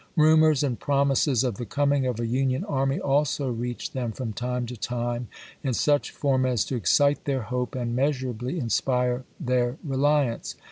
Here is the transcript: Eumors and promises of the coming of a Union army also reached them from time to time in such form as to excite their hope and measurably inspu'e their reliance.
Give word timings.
Eumors 0.17 0.63
and 0.63 0.79
promises 0.79 1.43
of 1.43 1.57
the 1.57 1.63
coming 1.67 2.07
of 2.07 2.19
a 2.19 2.25
Union 2.25 2.63
army 2.65 2.99
also 2.99 3.51
reached 3.51 3.93
them 3.93 4.11
from 4.11 4.33
time 4.33 4.65
to 4.65 4.75
time 4.75 5.27
in 5.63 5.75
such 5.75 6.09
form 6.09 6.43
as 6.43 6.65
to 6.65 6.75
excite 6.75 7.25
their 7.25 7.43
hope 7.43 7.75
and 7.75 7.95
measurably 7.95 8.59
inspu'e 8.59 9.21
their 9.39 9.77
reliance. 9.83 10.55